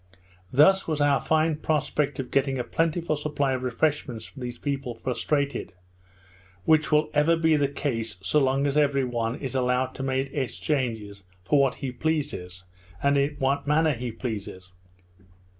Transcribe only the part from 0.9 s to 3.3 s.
our fine prospect of getting a plentiful